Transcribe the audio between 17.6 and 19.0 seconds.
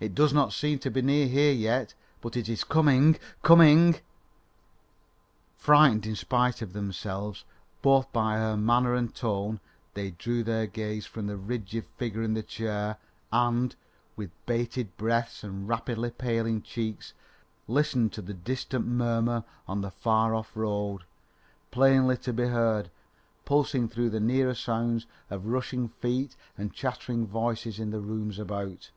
listened to the distant